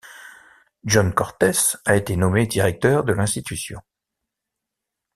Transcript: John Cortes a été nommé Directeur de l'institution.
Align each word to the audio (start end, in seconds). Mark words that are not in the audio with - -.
John 0.83 1.13
Cortes 1.13 1.77
a 1.85 1.95
été 1.95 2.15
nommé 2.15 2.47
Directeur 2.47 3.03
de 3.03 3.13
l'institution. 3.13 3.81